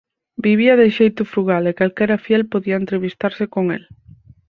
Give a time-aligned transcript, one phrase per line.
[0.45, 3.83] Vivía de xeito frugal e calquera fiel podía entrevistarse con el.